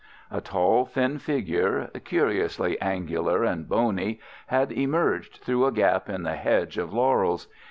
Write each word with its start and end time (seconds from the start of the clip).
A 0.31 0.41
tall, 0.41 0.83
thin 0.85 1.19
figure, 1.19 1.91
curiously 2.05 2.81
angular 2.81 3.43
and 3.43 3.69
bony, 3.69 4.19
had 4.47 4.71
emerged 4.71 5.35
through 5.43 5.67
a 5.67 5.71
gap 5.71 6.09
in 6.09 6.23
the 6.23 6.35
hedge 6.37 6.79
of 6.79 6.91
laurels. 6.91 7.47